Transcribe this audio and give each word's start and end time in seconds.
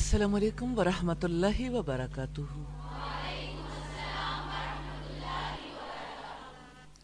السلام 0.00 0.34
علیکم 0.34 0.78
ورحمۃ 0.78 1.22
اللہ 1.22 1.58
وبرکاتہ۔ 1.70 2.40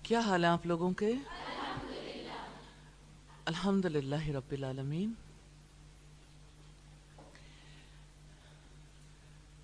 کیا 0.03 0.21
حال 0.21 0.45
ہیں 0.45 0.51
آپ 0.51 0.67
لوگوں 0.67 0.91
کے؟ 1.01 1.13
الحمد 3.45 3.85
للہ 3.85 4.23
رب 4.37 4.53
العالمین۔ 4.53 5.13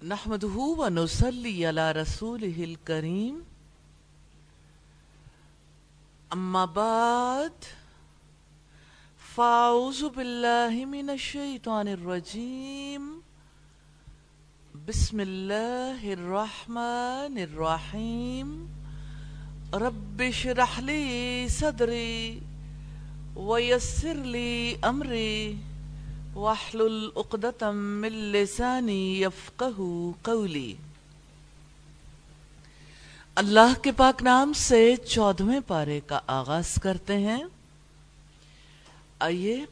نحمده 0.02 0.68
ونصلي 0.82 1.64
على 1.70 1.88
رسوله 2.00 2.68
الكريم 2.68 3.40
اما 6.30 6.64
بعد، 6.64 7.72
فاعوذ 9.34 10.04
بالله 10.14 10.84
من 10.94 11.10
الشيطان 11.10 11.88
الرجيم 11.88 13.10
بسم 14.86 15.20
الله 15.20 16.12
الرحمن 16.12 17.38
الرحيم 17.38 18.48
رب 19.74 20.22
اشرح 20.22 20.78
لي 20.80 21.48
صدري 21.48 22.42
ويسر 23.36 24.12
لي 24.12 24.78
امري 24.84 25.58
واحلل 26.34 27.12
عقدة 27.16 27.70
من 27.72 28.32
لساني 28.32 29.20
يفقه 29.20 29.78
قولي 30.24 30.76
اللہ 33.36 33.80
کے 33.82 33.92
پاک 33.96 34.22
نام 34.22 34.52
سے 34.66 34.84
چودھویں 35.08 35.60
پارے 35.66 36.00
کا 36.06 36.20
آغاز 36.40 36.74
کرتے 36.82 37.18
ہیں. 37.26 37.42
آئیے 39.18 39.64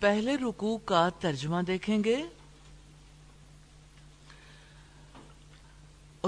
پہلے 0.00 0.36
رکوع 0.48 0.78
کا 0.84 1.08
ترجمہ 1.20 1.62
دیکھیں 1.66 2.04
گے. 2.04 2.24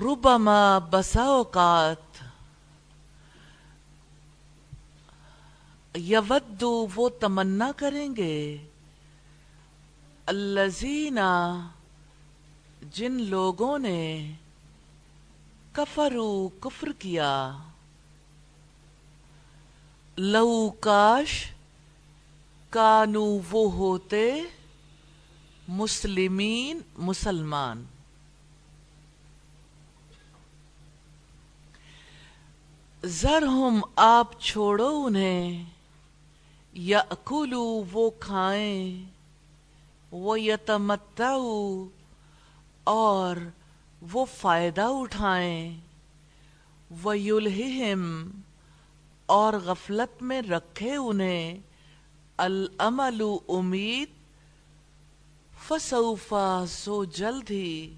ربما 0.00 0.78
بسا 0.90 1.24
اوقات 1.26 2.18
یود 5.94 6.62
وہ 6.94 7.08
تمنا 7.20 7.70
کریں 7.76 8.08
گے 8.16 8.56
الزینہ 10.26 11.30
جن 12.92 13.20
لوگوں 13.30 13.78
نے 13.78 14.02
کفرو 15.72 16.48
کفر 16.60 16.92
کیا 16.98 17.32
لو 20.18 20.70
کاش 20.80 21.32
کانو 22.72 23.24
وہ 23.50 23.70
ہوتے 23.72 24.26
مسلمین 25.68 26.80
مسلمان 26.98 27.84
ذرہم 33.04 33.80
آپ 33.96 34.40
چھوڑو 34.40 35.04
انہیں 35.04 35.64
یا 36.72 37.02
اکولو 37.10 37.82
وہ 37.92 38.10
کھائیں 38.10 39.04
وہ 40.10 40.40
یتمتعو 40.40 41.88
اور 42.84 43.36
وہ 44.12 44.24
فائدہ 44.24 44.84
اٹھائیں 44.84 45.80
وہ 47.02 47.18
یلہم 47.18 48.30
اور 49.26 49.52
غفلت 49.52 50.22
میں 50.22 50.42
رکھے 50.42 50.94
انہیں 50.94 51.58
العمل 52.36 53.22
امید 53.48 54.08
فسوفا 55.68 56.64
سو 56.68 57.04
جلد 57.04 57.50
ہی، 57.50 57.94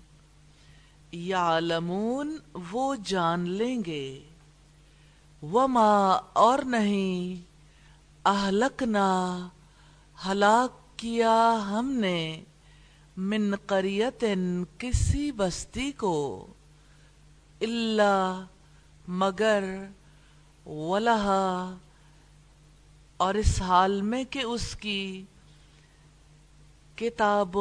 یعلمون 1.12 2.39
وہ 2.72 2.94
جان 3.05 3.50
لیں 3.50 3.83
گے۔ 3.87 4.20
وما 5.42 6.12
اور 6.38 6.58
نہیں، 6.66 7.42
اہلکنا 8.25 9.06
ہلاک 10.19 10.72
کیا 10.98 11.38
ہم 11.69 11.91
نے 12.00 12.42
من 13.16 13.54
قریت 13.66 14.25
کسی 14.78 15.30
بستی 15.32 15.91
کو 15.92 16.14
اللہ 17.60 18.44
مگر 19.20 19.64
ولہا، 20.66 21.74
اور 23.20 23.34
اس 23.34 23.60
حال 23.62 24.00
میں 24.03 24.22
کہ 24.30 24.42
اس 24.44 24.74
کی 24.76 25.24
کتاب 26.97 27.56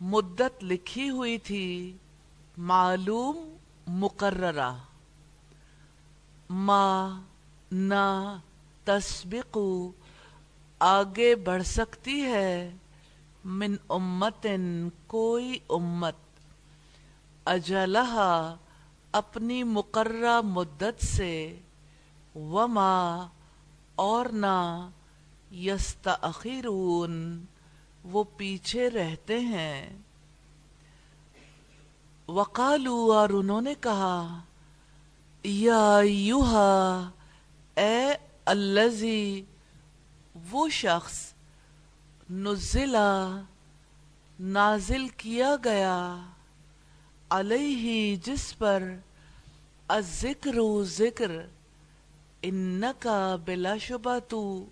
مدت 0.00 0.64
لکھی 0.64 1.08
ہوئی 1.10 1.38
تھی، 1.44 1.92
معلوم 2.66 3.48
مقررہ۔ 4.00 4.70
ما 6.50 7.20
نہ 7.72 8.38
تسبقو، 8.84 9.92
آگے 10.78 11.34
بڑھ 11.34 11.62
سکتی 11.62 12.22
ہے 12.22 12.74
من 13.44 13.76
امتن، 13.88 14.88
کوئی 15.06 15.58
امت۔ 15.70 16.14
اجلہا، 17.44 18.56
اپنی 19.12 19.62
مقررہ 19.62 20.40
مدت 20.40 21.04
سے۔ 21.04 21.58
وما، 22.34 23.26
اور 23.94 24.26
نہ 24.26 24.88
یستاخرون 25.52 27.44
وہ 28.04 28.24
پیچھے 28.36 28.90
رہتے 28.90 29.40
ہیں۔ 29.40 29.96
وقالو 32.28 33.12
اور 33.12 33.28
انہوں 33.28 33.60
نے 33.60 33.74
کہا 33.80 34.40
یا 35.44 36.00
یوہا 36.04 37.10
اے 37.74 38.14
الذی 38.44 39.42
وہ 40.50 40.68
شخص 40.68 41.32
نزلہ، 42.30 43.42
نازل 44.40 45.08
کیا 45.08 45.56
گیا 45.64 46.16
علیہ، 47.28 48.16
جس 48.16 48.58
پر 48.58 48.82
الذکر 49.88 50.58
ذکر، 50.84 51.30
انکا 52.42 53.36
بلا 53.44 53.76
شبہ 53.76 54.18
تو 54.28 54.64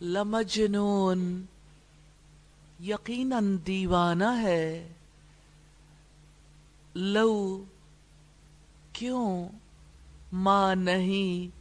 لمجنون، 0.00 1.44
یقیناً 2.80 3.56
دیوانہ 3.66 4.30
ہے۔ 4.42 4.92
لو 6.94 7.64
کیوں؟ 8.98 9.48
ماں 10.32 10.74
نہیں، 10.74 11.56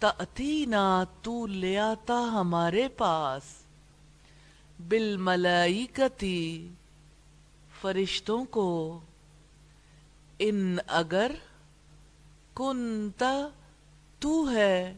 تأتینا، 0.00 1.04
تو 1.22 1.46
لے 1.46 1.78
آتا 1.78 2.20
ہمارے 2.32 2.88
پاس۔ 2.88 3.42
بالملائکتی، 4.88 6.68
فرشتوں 7.80 8.44
کو۔ 8.44 9.00
ان 10.38 10.78
اگر 10.86 11.30
کنتا 12.54 13.48
تو 14.18 14.52
ہے۔ 14.52 14.94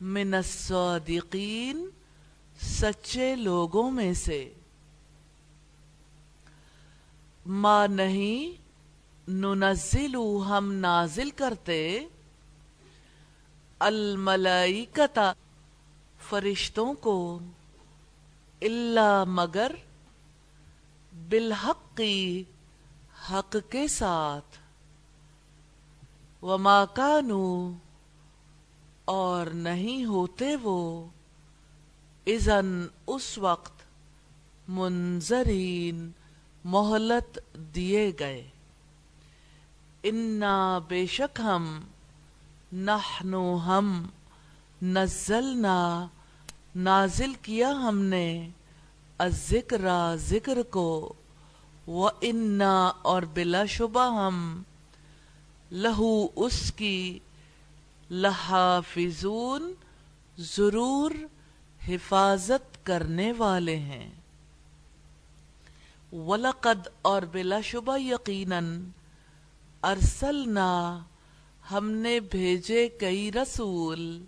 من 0.00 0.34
الصادقین، 0.34 1.88
سچے 2.60 3.36
لوگوں 3.36 3.90
میں 3.90 4.12
سے۔ 4.12 4.52
ما 7.46 7.86
نہیں 7.86 8.67
ننزلو 9.28 10.44
ہم 10.44 10.72
نازل 10.72 11.30
کرتے 11.30 12.00
الملائکتا 13.78 15.32
فرشتوں 16.28 16.94
کو 16.94 17.38
اللہ 18.62 19.24
مگر 19.26 19.72
بالحقی 21.28 22.44
حق 23.30 23.56
کے 23.70 23.88
ساتھ۔ 23.88 24.58
وما 26.44 26.84
کانو 26.84 27.72
اور 29.04 29.46
نہیں 29.46 30.04
ہوتے 30.04 30.56
وہ 30.62 31.04
ازن 32.26 32.86
اس 33.06 33.38
وقت 33.38 33.82
منظرین 34.68 36.10
مہلت 36.64 37.38
دیے 37.74 38.12
گئے۔ 38.18 38.48
انا 40.08 40.78
بے 40.88 41.06
شک 41.06 41.40
ہم 41.40 41.80
نحنو 42.72 43.56
ہم، 43.56 44.06
نزلنا، 44.82 46.06
نازل 46.76 47.32
کیا 47.42 47.70
ہم 47.70 47.98
نے 47.98 48.48
الذکر، 49.18 49.84
ذکر 50.16 50.62
کو 50.62 51.12
و 51.86 52.08
انا 52.20 52.92
اور 53.02 53.22
بلا 53.22 53.64
شبہ 53.64 54.06
ہم، 54.18 54.62
لہو 55.72 56.28
اس 56.36 56.72
کی، 56.72 57.18
لحافظون، 58.10 59.72
ضرور 60.38 61.10
حفاظت 61.88 62.86
کرنے 62.86 63.32
والے 63.32 63.76
ہیں۔ 63.76 64.10
ولقد 66.12 66.88
اور 67.02 67.22
بلا 67.22 67.60
شبہ 67.60 67.98
یقیناً 67.98 68.84
ارسلنا، 69.82 70.98
ہم 71.70 71.90
نے 71.90 72.20
بھیجے 72.20 72.88
کئی 72.88 73.32
رسول 73.32 74.24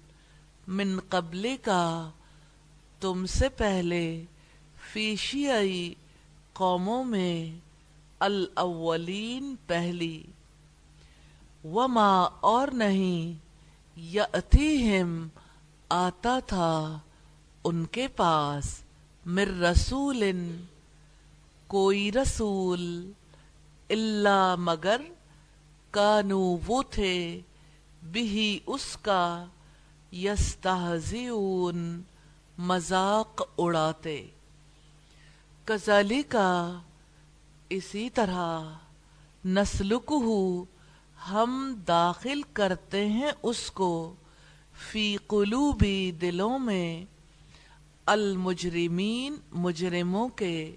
من 0.68 0.98
قبل 1.08 1.56
کا 1.62 2.10
تم 3.00 3.26
سے 3.26 3.48
پہلے 3.48 4.24
فیشیائی 4.92 5.94
قوموں 6.52 7.04
میں 7.04 7.58
الاولین 8.18 9.54
پہلی۔ 9.66 10.22
وما 11.64 12.22
اور 12.40 12.68
نہیں 12.68 13.38
یاتیہم 13.96 15.28
آتا 15.88 16.38
تھا 16.46 16.98
ان 17.64 17.84
کے 17.84 18.08
پاس 18.08 18.80
مر 19.26 19.48
رسول، 19.48 20.22
کوئی 21.66 22.12
رسول 22.12 23.12
اللہ 23.90 24.54
مگر 24.58 25.00
کانو 25.90 26.56
وہ 26.66 26.82
تھے 26.90 27.40
بھی 28.02 28.58
اس 28.66 28.96
کا 29.02 29.44
یستہزیون 30.12 32.02
مذاق 32.58 33.42
اڑاتے۔ 33.58 34.26
کزالی 35.64 36.22
کا 36.22 36.80
اسی 37.68 38.10
طرح 38.10 38.62
نسلک 39.44 40.12
ہم 41.30 41.74
داخل 41.88 42.42
کرتے 42.52 43.06
ہیں 43.06 43.30
اس 43.42 43.70
کو 43.70 44.14
فی 44.90 45.16
قلوبی 45.26 46.12
دلوں 46.12 46.58
میں، 46.58 47.04
المجرمین 48.06 49.36
مجرموں 49.52 50.28
کے، 50.28 50.76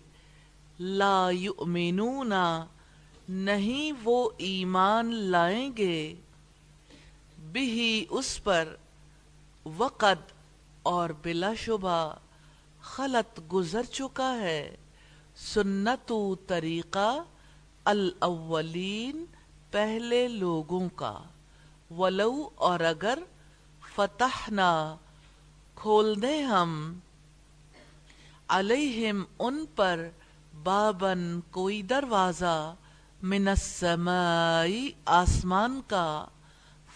لا 0.79 1.29
یؤمنون 1.31 2.33
نہیں 3.29 3.91
وہ 4.03 4.29
ایمان 4.37 5.13
لائیں 5.13 5.71
گے۔ 5.77 6.15
بھی 7.39 8.05
اس 8.09 8.43
پر 8.43 8.75
وقت 9.77 10.33
اور 10.83 11.09
بلا 11.21 11.53
شبہ 11.53 12.15
خلط 12.81 13.39
گزر 13.53 13.83
چکا 13.83 14.37
ہے۔ 14.39 14.75
سنت 15.35 16.11
و 16.11 16.35
طریقہ 16.35 17.23
الاولین 17.85 19.25
پہلے 19.71 20.27
لوگوں 20.27 20.89
کا۔ 20.95 21.19
ولو 21.91 22.49
اور 22.55 22.79
اگر 22.79 23.19
فتح 23.95 24.49
نہ 24.49 24.95
کھول 25.75 26.21
دیں 26.21 26.43
ہم 26.43 26.99
علیہم 28.47 29.23
ان 29.39 29.65
پر 29.75 30.09
بابن 30.63 31.39
کوئی 31.51 31.81
دروازہ۔ 31.81 32.73
من 33.23 33.47
السمائی 33.47 34.91
آسمان 35.05 35.81
کا 35.87 36.25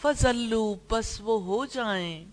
فضلو 0.01 0.75
پس 0.87 1.21
وہ 1.21 1.43
ہو 1.43 1.65
جائیں۔ 1.65 2.25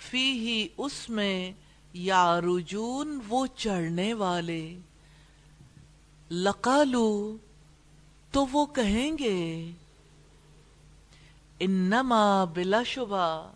فی 0.00 0.32
ہی 0.32 0.68
اس 0.76 1.10
میں 1.10 1.52
یا 1.92 2.40
رجون 2.40 3.20
وہ 3.28 3.46
چڑھنے 3.46 4.14
والے۔ 4.14 4.78
لقالو 6.30 7.36
تو 8.30 8.46
وہ 8.46 8.66
کہیں 8.66 9.18
گے، 9.18 9.70
انما 11.60 12.44
بلا 12.44 12.82
شبہ، 12.82 13.52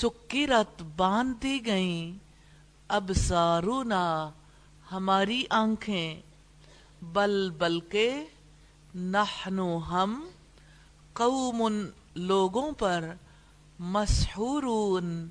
سکرت 0.00 0.82
باندھ 0.96 1.42
دی 1.42 1.66
گئیں 1.66 2.18
اب 2.88 3.10
سارونا 3.16 4.30
ہماری 4.92 5.44
آنکھیں۔ 5.50 6.33
بل 7.12 7.50
بل 7.50 7.80
کے 7.80 8.24
نحنو 8.94 9.78
ہم 9.78 10.28
قوم 11.12 11.86
لوگوں 12.14 12.72
پر 12.72 13.14
مسحورون 13.78 15.28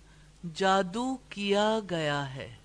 جادو 0.54 1.18
کیا 1.30 1.80
گیا 1.90 2.36
ہے۔ 2.36 2.56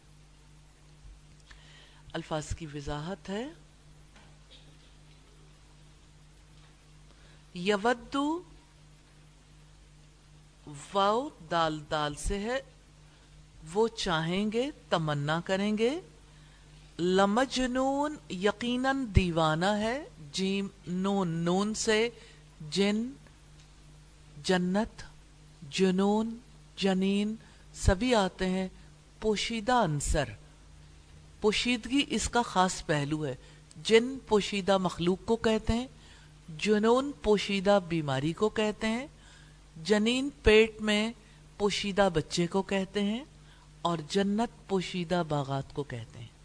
الفاظ 2.12 2.56
کی 2.56 2.66
وضاحت 2.74 3.28
ہے۔ 3.28 3.48
یودو 7.54 8.42
واؤ 10.94 11.28
دال 11.50 11.80
دال 11.90 12.14
سے 12.14 12.38
ہے۔ 12.38 12.60
وہ 13.72 13.88
چاہیں 13.88 14.52
گے، 14.52 14.70
تمنا 14.88 15.40
کریں 15.40 15.78
گے۔ 15.78 16.00
لمجنون 16.98 18.14
یقیناً 18.30 19.04
دیوانہ 19.14 19.66
ہے، 19.66 19.98
جیم 20.32 20.66
نون 20.86 21.28
نون 21.28 21.74
سے 21.74 22.08
جن، 22.70 23.02
جنت، 24.44 25.02
جنون، 25.70 26.36
جنین، 26.76 27.34
سبھی 27.74 28.14
آتے 28.14 28.48
ہیں 28.48 28.68
پوشیدہ 29.20 29.72
انصر 29.72 30.24
پوشیدگی 31.40 32.02
اس 32.08 32.28
کا 32.28 32.42
خاص 32.42 32.84
پہلو 32.86 33.26
ہے۔ 33.26 33.34
جن 33.82 34.16
پوشیدہ 34.28 34.78
مخلوق 34.78 35.18
کو 35.24 35.36
کہتے 35.36 35.72
ہیں، 35.72 35.86
جنون 36.58 37.10
پوشیدہ 37.22 37.78
بیماری 37.88 38.32
کو 38.32 38.48
کہتے 38.48 38.86
ہیں، 38.86 39.06
جنین 39.76 40.28
پیٹ 40.42 40.80
میں 40.80 41.12
پوشیدہ 41.56 42.08
بچے 42.14 42.46
کو 42.46 42.62
کہتے 42.62 43.02
ہیں، 43.02 43.24
اور 43.82 43.98
جنت 44.08 44.68
پوشیدہ 44.68 45.22
باغات 45.28 45.74
کو 45.74 45.82
کہتے 45.82 46.18
ہیں۔ 46.18 46.37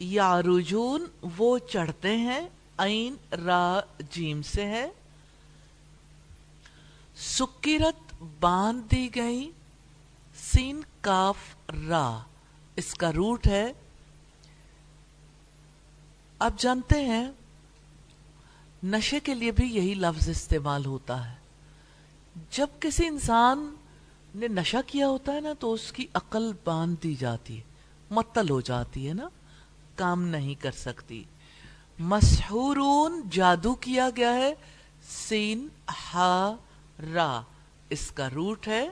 یا 0.00 0.42
رجون 0.42 1.06
وہ 1.38 1.58
چڑھتے 1.58 2.16
ہیں، 2.16 2.48
عین 2.78 3.16
را 3.32 3.80
جیم 4.10 4.42
سے 4.42 4.66
ہے۔ 4.66 4.90
سکیرت 7.16 8.22
باندھ 8.40 8.90
دی 8.90 9.08
گئی 9.14 9.50
سین 10.36 10.80
کاف 11.00 11.36
را، 11.88 12.18
اس 12.76 12.94
کا 12.94 13.12
روٹ 13.12 13.46
ہے۔ 13.46 13.72
آپ 16.38 16.52
جانتے 16.58 17.04
ہیں، 17.04 17.30
نشے 18.84 19.20
کے 19.20 19.34
لیے 19.34 19.50
بھی 19.50 19.74
یہی 19.74 19.94
لفظ 19.94 20.28
استعمال 20.28 20.86
ہوتا 20.86 21.30
ہے۔ 21.30 21.36
جب 22.50 22.66
کسی 22.80 23.06
انسان 23.06 23.74
نے 24.34 24.48
نشہ 24.48 24.76
کیا 24.86 25.08
ہوتا 25.08 25.32
ہے 25.32 25.40
نا، 25.40 25.52
تو 25.58 25.72
اس 25.72 25.92
کی 25.92 26.06
عقل 26.14 26.52
باندھ 26.64 27.02
دی 27.02 27.14
جاتی 27.14 27.56
ہے، 27.56 27.62
متل 28.10 28.50
ہو 28.50 28.60
جاتی 28.60 29.08
ہے 29.08 29.14
نا۔ 29.14 29.28
کام 30.00 30.22
نہیں 30.22 30.54
کر 30.54 30.70
سکتی۔ 30.70 31.24
مسحورون 31.98 33.28
جادو 33.30 33.74
کیا 33.74 34.10
گیا 34.16 34.34
ہے۔ 34.34 34.54
سین 35.08 35.68
ہا 36.14 36.56
را۔ 37.14 37.42
اس 37.90 38.10
کا 38.10 38.28
روٹ 38.30 38.68
ہے۔ 38.68 38.88